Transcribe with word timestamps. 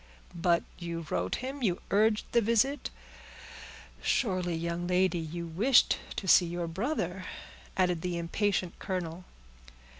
"But 0.33 0.63
you 0.79 1.05
wrote 1.11 1.35
him—you 1.45 1.79
urged 1.91 2.25
the 2.31 2.41
visit; 2.41 2.89
surely, 4.01 4.55
young 4.55 4.87
lady, 4.87 5.19
you 5.19 5.45
wished 5.45 5.99
to 6.15 6.27
see 6.27 6.47
your 6.47 6.65
brother?" 6.65 7.25
added 7.77 8.01
the 8.01 8.17
impatient 8.17 8.79
colonel. 8.79 9.25